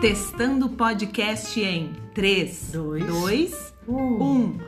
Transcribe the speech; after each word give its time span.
Testando 0.00 0.66
o 0.66 0.68
podcast 0.70 1.60
em 1.60 1.92
3, 2.14 2.70
Dois. 2.72 3.04
2, 3.04 3.74
Um. 3.86 4.22
1. 4.22 4.60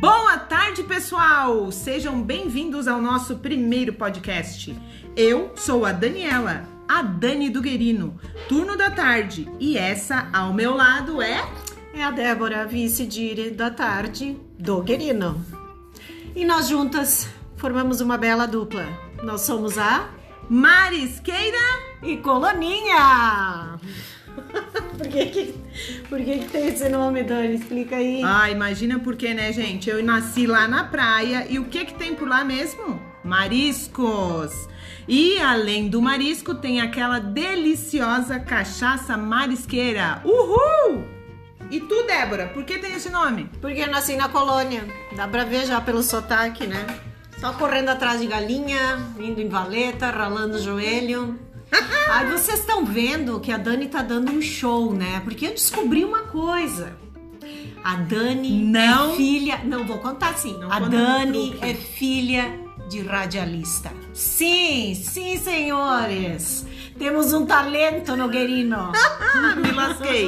Boa 0.00 0.38
tarde, 0.38 0.84
pessoal! 0.84 1.72
Sejam 1.72 2.22
bem-vindos 2.22 2.86
ao 2.86 3.02
nosso 3.02 3.36
primeiro 3.38 3.92
podcast. 3.94 4.76
Eu 5.16 5.52
sou 5.56 5.84
a 5.84 5.90
Daniela, 5.90 6.68
a 6.88 7.02
Dani 7.02 7.50
do 7.50 7.60
Guerino, 7.60 8.16
turno 8.48 8.76
da 8.76 8.90
tarde, 8.90 9.48
e 9.58 9.76
essa 9.76 10.28
ao 10.32 10.52
meu 10.52 10.76
lado 10.76 11.20
é. 11.20 11.44
É 11.92 12.04
a 12.04 12.12
Débora, 12.12 12.64
vice-dire 12.64 13.50
da 13.50 13.70
tarde 13.70 14.38
do 14.56 14.80
Guerino. 14.82 15.44
E 16.36 16.44
nós 16.44 16.68
juntas 16.68 17.28
formamos 17.56 18.00
uma 18.00 18.16
bela 18.16 18.46
dupla. 18.46 18.86
Nós 19.24 19.40
somos 19.40 19.76
a 19.76 20.08
Marisqueira 20.48 21.58
e 22.04 22.16
Coloninha. 22.18 23.78
por 24.96 25.08
que 25.08 25.26
que, 25.26 25.54
por 26.08 26.18
que 26.18 26.38
que 26.38 26.48
tem 26.48 26.68
esse 26.68 26.88
nome, 26.88 27.22
Dani? 27.22 27.54
Explica 27.54 27.96
aí. 27.96 28.22
Ah, 28.24 28.50
imagina 28.50 28.98
por 28.98 29.16
quê, 29.16 29.34
né, 29.34 29.52
gente? 29.52 29.88
Eu 29.88 30.02
nasci 30.02 30.46
lá 30.46 30.68
na 30.68 30.84
praia 30.84 31.46
e 31.48 31.58
o 31.58 31.64
que 31.66 31.84
que 31.84 31.94
tem 31.94 32.14
por 32.14 32.28
lá 32.28 32.44
mesmo? 32.44 33.00
Mariscos! 33.24 34.68
E 35.06 35.38
além 35.40 35.88
do 35.88 36.00
marisco, 36.00 36.54
tem 36.54 36.80
aquela 36.80 37.18
deliciosa 37.18 38.38
cachaça 38.38 39.16
marisqueira. 39.16 40.22
Uhul! 40.24 41.04
E 41.70 41.80
tu, 41.80 42.04
Débora, 42.04 42.48
por 42.48 42.64
que 42.64 42.78
tem 42.78 42.94
esse 42.94 43.10
nome? 43.10 43.48
Porque 43.60 43.80
eu 43.80 43.90
nasci 43.90 44.16
na 44.16 44.28
colônia. 44.28 44.84
Dá 45.14 45.28
pra 45.28 45.44
ver 45.44 45.66
já 45.66 45.80
pelo 45.80 46.02
sotaque, 46.02 46.66
né? 46.66 46.84
Só 47.40 47.52
correndo 47.52 47.88
atrás 47.88 48.20
de 48.20 48.26
galinha, 48.26 48.98
indo 49.18 49.40
em 49.40 49.48
valeta, 49.48 50.10
ralando 50.10 50.56
o 50.56 50.60
joelho. 50.60 51.38
Aí 52.10 52.30
vocês 52.30 52.60
estão 52.60 52.84
vendo 52.84 53.38
que 53.40 53.52
a 53.52 53.56
Dani 53.56 53.88
tá 53.88 54.02
dando 54.02 54.32
um 54.32 54.42
show, 54.42 54.92
né? 54.92 55.20
Porque 55.24 55.46
eu 55.46 55.50
descobri 55.50 56.04
uma 56.04 56.22
coisa. 56.22 56.96
A 57.82 57.96
Dani 57.96 58.64
Não. 58.64 59.12
é 59.12 59.16
filha. 59.16 59.60
Não, 59.64 59.84
vou 59.84 59.98
contar 59.98 60.34
sim. 60.36 60.56
Não 60.58 60.70
a 60.70 60.80
Dani 60.80 61.56
é 61.62 61.74
filha 61.74 62.58
de 62.88 63.00
radialista. 63.02 63.92
Sim, 64.12 64.94
sim, 64.94 65.38
senhores. 65.38 66.66
Temos 66.98 67.32
um 67.32 67.46
talento 67.46 68.16
no 68.16 68.28
Guerino. 68.28 68.92
Ah, 68.94 69.54
me 69.56 69.70
lasquei. 69.70 70.26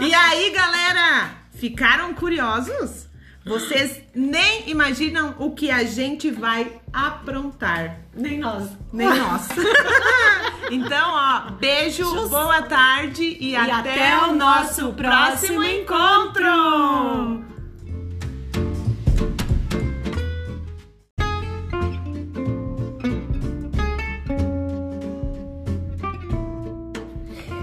E 0.00 0.14
aí, 0.14 0.50
galera, 0.50 1.30
ficaram 1.54 2.14
curiosos? 2.14 3.08
Vocês 3.44 4.00
nem 4.14 4.70
imaginam 4.70 5.34
o 5.38 5.50
que 5.50 5.70
a 5.70 5.84
gente 5.84 6.30
vai 6.30 6.80
aprontar. 6.92 8.00
Nem 8.14 8.38
nós. 8.38 8.70
Nem 8.92 9.06
nós. 9.08 9.48
então, 10.70 11.10
ó, 11.12 11.50
beijo, 11.52 12.28
boa 12.28 12.62
tarde 12.62 13.36
e, 13.40 13.54
até, 13.56 14.16
o 14.24 14.34
nosso 14.34 14.92
próximo 14.92 15.62
encontro. 15.62 17.44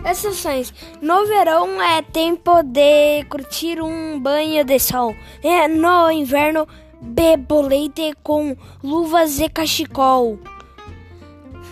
Estações. 0.05 0.73
No 1.01 1.25
verão 1.25 1.81
é 1.81 2.01
tempo 2.01 2.61
de 2.63 3.23
curtir 3.29 3.81
um 3.81 4.19
banho 4.19 4.65
de 4.65 4.77
sol. 4.77 5.15
É, 5.41 5.67
no 5.67 6.11
inverno, 6.11 6.67
bebo 7.01 7.61
leite 7.61 8.13
com 8.21 8.55
luvas 8.83 9.39
e 9.39 9.47
cachecol. 9.47 10.37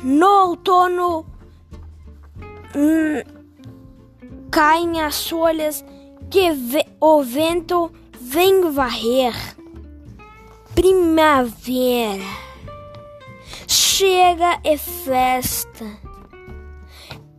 No 0.03 0.47
outono, 0.47 1.25
hum, 2.75 3.21
caem 4.49 5.01
as 5.01 5.27
folhas 5.27 5.83
que 6.29 6.49
o 7.01 7.21
vento 7.21 7.91
vem 8.19 8.71
varrer. 8.71 9.33
Primavera. 10.73 12.23
Chega 13.67 14.59
e 14.63 14.77
festa 14.77 15.85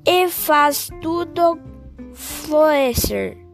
e 0.07 0.29
faz 0.29 0.91
tudo 1.01 1.59
florescer. 2.13 3.50